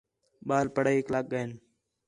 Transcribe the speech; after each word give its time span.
ٻال 0.47 0.67
پڑھائیک 0.75 1.05
لڳ 1.13 1.23
ڳئین 1.31 1.51